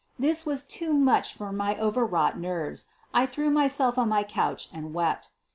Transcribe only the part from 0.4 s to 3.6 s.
was too much for my overwrought nerves. I threw